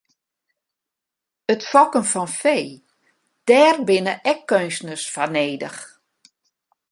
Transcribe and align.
It 1.53 1.61
fokken 1.71 2.05
fan 2.11 2.29
fee, 2.41 2.71
dêr 3.47 3.75
binne 3.87 4.13
ek 4.31 4.39
keunstners 4.49 5.05
foar 5.13 5.29
nedich. 5.35 5.81